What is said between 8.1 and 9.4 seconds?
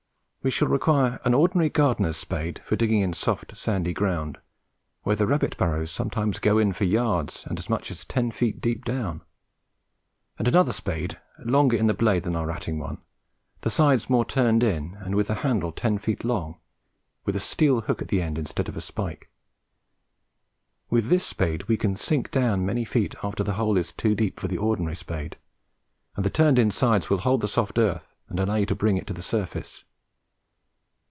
feet deep down;